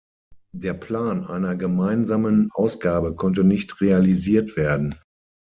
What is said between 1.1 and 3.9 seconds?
einer gemeinsamen Ausgabe konnte nicht